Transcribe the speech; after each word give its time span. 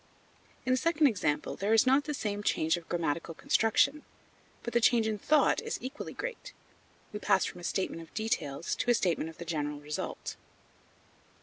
In 0.65 0.73
the 0.73 0.77
second 0.77 1.05
example 1.05 1.55
there 1.55 1.75
is 1.75 1.85
not 1.85 2.05
the 2.05 2.15
same 2.15 2.41
change 2.41 2.75
of 2.75 2.89
grammatical 2.89 3.35
construction, 3.35 4.01
but 4.63 4.73
the 4.73 4.81
change 4.81 5.07
in 5.07 5.19
thought 5.19 5.61
is 5.61 5.77
equally 5.79 6.13
great; 6.15 6.53
we 7.13 7.19
pass 7.19 7.45
from 7.45 7.61
a 7.61 7.63
statement 7.63 8.01
of 8.01 8.11
details 8.15 8.73
to 8.77 8.89
a 8.89 8.95
statement 8.95 9.29
of 9.29 9.37
the 9.37 9.45
general 9.45 9.79
result. 9.79 10.37